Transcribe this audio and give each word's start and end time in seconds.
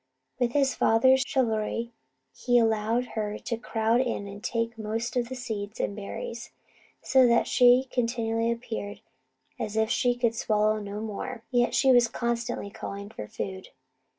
With 0.39 0.53
his 0.53 0.73
father's 0.73 1.23
chivalry 1.27 1.91
he 2.35 2.57
allowed 2.57 3.09
her 3.13 3.37
to 3.37 3.55
crowd 3.55 4.01
in 4.01 4.27
and 4.27 4.43
take 4.43 4.75
the 4.75 4.81
most 4.81 5.15
of 5.15 5.29
the 5.29 5.35
seeds 5.35 5.79
and 5.79 5.95
berries, 5.95 6.49
so 7.03 7.27
that 7.27 7.45
she 7.45 7.87
continually 7.91 8.51
appeared 8.51 9.01
as 9.59 9.77
if 9.77 9.91
she 9.91 10.15
could 10.15 10.33
swallow 10.33 10.79
no 10.79 11.01
more, 11.01 11.43
yet 11.51 11.75
she 11.75 11.91
was 11.91 12.07
constantly 12.07 12.71
calling 12.71 13.11
for 13.11 13.27
food. 13.27 13.67